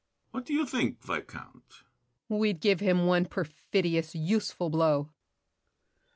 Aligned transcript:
]What 0.31 0.45
do 0.45 0.53
you 0.55 0.65
think, 0.65 0.99
Viscount? 1.03 1.29
BOUCHAVANNES. 1.61 1.81
We'd 2.27 2.59
give 2.59 2.79
him 2.79 3.05
one 3.05 3.27
perfidious, 3.27 4.15
useful 4.15 4.71
blow! 4.71 5.11